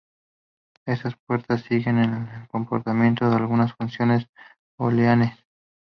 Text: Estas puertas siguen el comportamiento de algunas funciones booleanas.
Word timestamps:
Estas 0.87 1.15
puertas 1.27 1.61
siguen 1.61 1.99
el 1.99 2.47
comportamiento 2.47 3.29
de 3.29 3.35
algunas 3.35 3.73
funciones 3.73 4.25
booleanas. 4.75 5.37